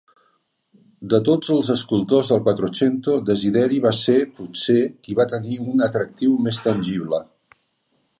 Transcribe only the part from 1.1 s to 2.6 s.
De tots els escultors del